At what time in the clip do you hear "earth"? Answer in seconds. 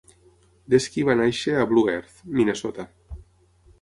1.97-2.17